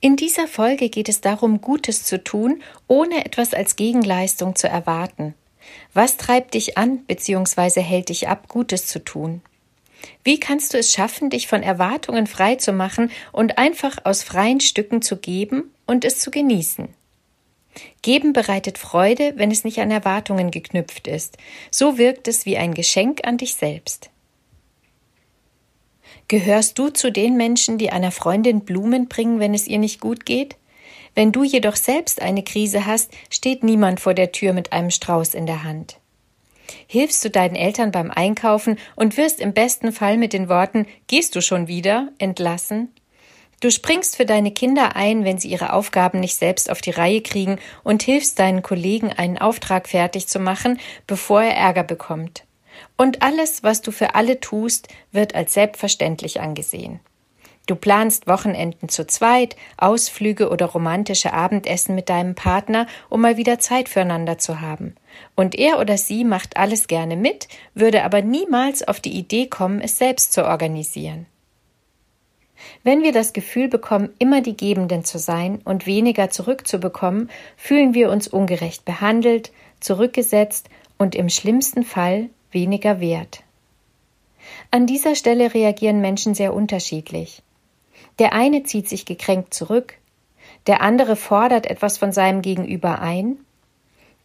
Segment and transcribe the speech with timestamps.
[0.00, 5.34] In dieser Folge geht es darum, Gutes zu tun, ohne etwas als Gegenleistung zu erwarten.
[5.92, 7.80] Was treibt dich an bzw.
[7.80, 9.42] hält dich ab, Gutes zu tun?
[10.22, 14.60] Wie kannst du es schaffen, dich von Erwartungen frei zu machen und einfach aus freien
[14.60, 16.88] Stücken zu geben und es zu genießen?
[18.02, 21.38] Geben bereitet Freude, wenn es nicht an Erwartungen geknüpft ist.
[21.72, 24.10] So wirkt es wie ein Geschenk an dich selbst.
[26.28, 30.26] Gehörst du zu den Menschen, die einer Freundin Blumen bringen, wenn es ihr nicht gut
[30.26, 30.56] geht?
[31.14, 35.34] Wenn du jedoch selbst eine Krise hast, steht niemand vor der Tür mit einem Strauß
[35.34, 35.98] in der Hand.
[36.86, 41.34] Hilfst du deinen Eltern beim Einkaufen und wirst im besten Fall mit den Worten Gehst
[41.34, 42.92] du schon wieder entlassen?
[43.60, 47.22] Du springst für deine Kinder ein, wenn sie ihre Aufgaben nicht selbst auf die Reihe
[47.22, 52.44] kriegen und hilfst deinen Kollegen, einen Auftrag fertig zu machen, bevor er Ärger bekommt.
[52.96, 57.00] Und alles, was du für alle tust, wird als selbstverständlich angesehen.
[57.68, 63.58] Du planst Wochenenden zu zweit, Ausflüge oder romantische Abendessen mit deinem Partner, um mal wieder
[63.58, 64.94] Zeit füreinander zu haben.
[65.36, 69.82] Und er oder sie macht alles gerne mit, würde aber niemals auf die Idee kommen,
[69.82, 71.26] es selbst zu organisieren.
[72.84, 78.10] Wenn wir das Gefühl bekommen, immer die Gebenden zu sein und weniger zurückzubekommen, fühlen wir
[78.10, 83.42] uns ungerecht behandelt, zurückgesetzt und im schlimmsten Fall weniger wert.
[84.70, 87.42] An dieser Stelle reagieren Menschen sehr unterschiedlich.
[88.18, 89.94] Der eine zieht sich gekränkt zurück,
[90.66, 93.38] der andere fordert etwas von seinem Gegenüber ein,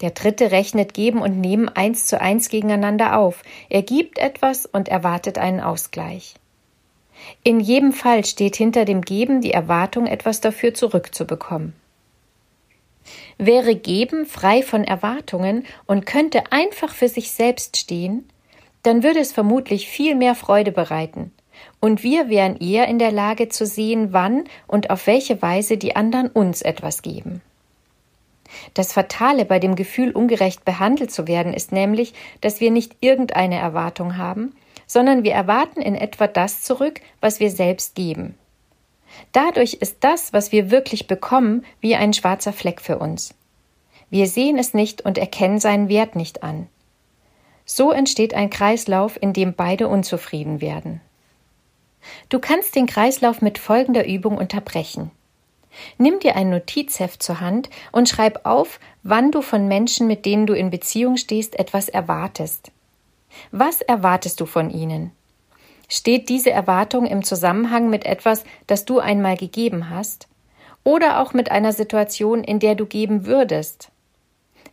[0.02, 4.90] der dritte rechnet Geben und Nehmen eins zu eins gegeneinander auf, er gibt etwas und
[4.90, 6.36] erwartet einen Ausgleich.
[7.44, 11.74] In jedem Fall steht hinter dem Geben die Erwartung, etwas dafür zurückzubekommen.
[13.38, 18.28] Wäre Geben frei von Erwartungen und könnte einfach für sich selbst stehen,
[18.84, 21.32] dann würde es vermutlich viel mehr Freude bereiten,
[21.80, 25.96] und wir wären eher in der Lage zu sehen, wann und auf welche Weise die
[25.96, 27.42] anderen uns etwas geben.
[28.74, 33.58] Das Fatale bei dem Gefühl, ungerecht behandelt zu werden, ist nämlich, dass wir nicht irgendeine
[33.58, 34.56] Erwartung haben,
[34.86, 38.36] sondern wir erwarten in etwa das zurück, was wir selbst geben.
[39.32, 43.34] Dadurch ist das, was wir wirklich bekommen, wie ein schwarzer Fleck für uns.
[44.10, 46.68] Wir sehen es nicht und erkennen seinen Wert nicht an.
[47.66, 51.02] So entsteht ein Kreislauf, in dem beide unzufrieden werden.
[52.30, 55.12] Du kannst den Kreislauf mit folgender Übung unterbrechen.
[55.98, 60.46] Nimm dir ein Notizheft zur Hand und schreib auf, wann du von Menschen, mit denen
[60.46, 62.72] du in Beziehung stehst, etwas erwartest.
[63.52, 65.12] Was erwartest du von ihnen?
[65.96, 70.28] Steht diese Erwartung im Zusammenhang mit etwas, das du einmal gegeben hast?
[70.84, 73.92] Oder auch mit einer Situation, in der du geben würdest?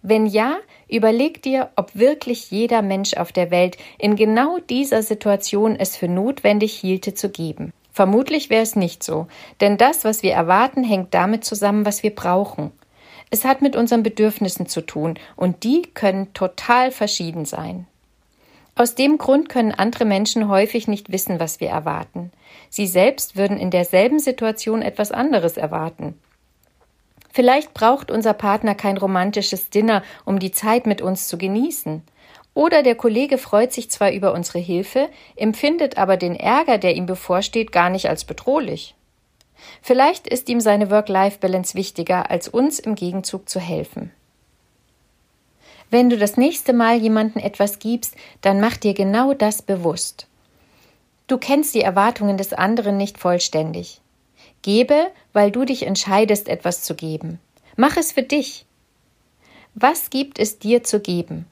[0.00, 0.56] Wenn ja,
[0.88, 6.09] überleg dir, ob wirklich jeder Mensch auf der Welt in genau dieser Situation es für
[6.09, 7.75] notwendig hielte zu geben.
[7.92, 9.26] Vermutlich wäre es nicht so,
[9.60, 12.72] denn das, was wir erwarten, hängt damit zusammen, was wir brauchen.
[13.28, 17.86] Es hat mit unseren Bedürfnissen zu tun, und die können total verschieden sein.
[18.80, 22.32] Aus dem Grund können andere Menschen häufig nicht wissen, was wir erwarten.
[22.70, 26.18] Sie selbst würden in derselben Situation etwas anderes erwarten.
[27.30, 32.02] Vielleicht braucht unser Partner kein romantisches Dinner, um die Zeit mit uns zu genießen.
[32.54, 37.04] Oder der Kollege freut sich zwar über unsere Hilfe, empfindet aber den Ärger, der ihm
[37.04, 38.94] bevorsteht, gar nicht als bedrohlich.
[39.82, 44.10] Vielleicht ist ihm seine Work-Life-Balance wichtiger, als uns im Gegenzug zu helfen.
[45.91, 50.28] Wenn du das nächste Mal jemandem etwas gibst, dann mach dir genau das bewusst.
[51.27, 54.01] Du kennst die Erwartungen des anderen nicht vollständig.
[54.63, 57.41] Gebe, weil du dich entscheidest, etwas zu geben.
[57.77, 58.66] Mach es für dich.
[59.75, 61.47] Was gibt es dir zu geben?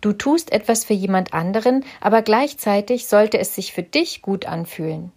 [0.00, 5.12] Du tust etwas für jemand anderen, aber gleichzeitig sollte es sich für dich gut anfühlen.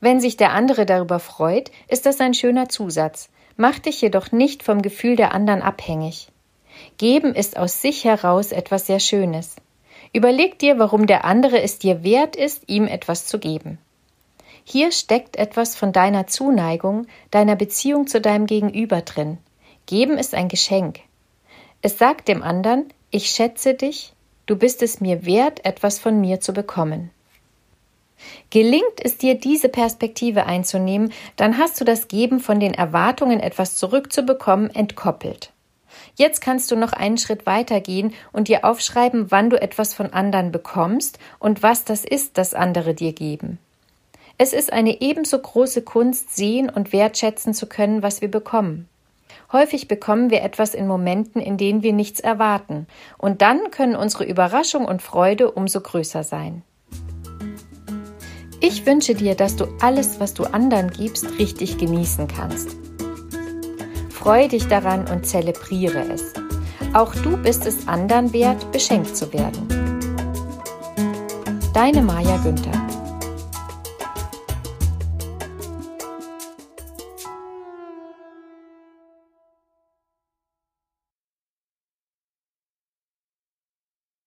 [0.00, 3.28] Wenn sich der andere darüber freut, ist das ein schöner Zusatz.
[3.56, 6.31] Mach dich jedoch nicht vom Gefühl der anderen abhängig.
[6.98, 9.56] Geben ist aus sich heraus etwas sehr Schönes.
[10.12, 13.78] Überleg dir, warum der andere es dir wert ist, ihm etwas zu geben.
[14.64, 19.38] Hier steckt etwas von deiner Zuneigung, deiner Beziehung zu deinem Gegenüber drin.
[19.86, 21.00] Geben ist ein Geschenk.
[21.80, 24.12] Es sagt dem anderen, ich schätze dich,
[24.46, 27.10] du bist es mir wert, etwas von mir zu bekommen.
[28.50, 33.76] Gelingt es dir, diese Perspektive einzunehmen, dann hast du das Geben von den Erwartungen, etwas
[33.76, 35.50] zurückzubekommen, entkoppelt.
[36.14, 40.12] Jetzt kannst du noch einen Schritt weiter gehen und dir aufschreiben, wann du etwas von
[40.12, 43.58] anderen bekommst und was das ist, das andere dir geben.
[44.38, 48.88] Es ist eine ebenso große Kunst, sehen und wertschätzen zu können, was wir bekommen.
[49.52, 52.86] Häufig bekommen wir etwas in Momenten, in denen wir nichts erwarten,
[53.18, 56.62] und dann können unsere Überraschung und Freude umso größer sein.
[58.60, 62.76] Ich wünsche dir, dass du alles, was du anderen gibst, richtig genießen kannst.
[64.22, 66.32] Freue dich daran und zelebriere es.
[66.94, 69.66] Auch du bist es anderen wert, beschenkt zu werden.
[71.74, 72.91] Deine Maja Günther